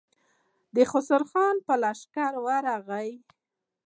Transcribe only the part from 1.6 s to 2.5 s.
پر لښکر